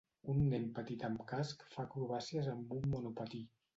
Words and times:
Un 0.33 0.37
nen 0.53 0.63
petit 0.77 1.05
amb 1.09 1.21
casc 1.33 1.63
fa 1.75 1.85
acrobàcies 1.85 2.51
amb 2.55 2.77
un 2.79 2.93
monopatí. 2.95 3.45